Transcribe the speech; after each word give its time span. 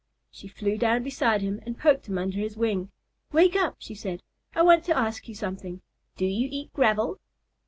She 0.31 0.47
flew 0.47 0.79
down 0.79 1.03
beside 1.03 1.43
him 1.43 1.61
and 1.63 1.77
poked 1.77 2.07
him 2.07 2.17
under 2.17 2.39
his 2.39 2.57
wing. 2.57 2.89
"Wake 3.31 3.55
up," 3.55 3.75
she 3.77 3.93
said. 3.93 4.23
"I 4.55 4.63
want 4.63 4.83
to 4.85 4.97
ask 4.97 5.27
you 5.27 5.35
something. 5.35 5.83
Do 6.17 6.25
you 6.25 6.49
eat 6.51 6.73
gravel?" 6.73 7.19